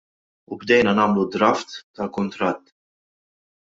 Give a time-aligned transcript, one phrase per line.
[0.53, 2.79] U bdejna nagħmlu draft tal-kuntratt.